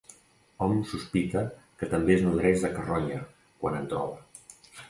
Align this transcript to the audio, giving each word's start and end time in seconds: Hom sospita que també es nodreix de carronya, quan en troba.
Hom 0.67 0.71
sospita 0.91 1.43
que 1.81 1.89
també 1.93 2.15
es 2.17 2.25
nodreix 2.29 2.65
de 2.67 2.73
carronya, 2.79 3.23
quan 3.63 3.79
en 3.83 3.89
troba. 3.93 4.43